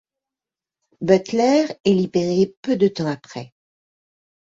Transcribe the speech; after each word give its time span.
Butler 1.01 1.65
est 1.85 1.93
libéré 1.93 2.55
peu 2.63 2.75
de 2.75 2.87
temps 2.87 3.05
après. 3.05 3.53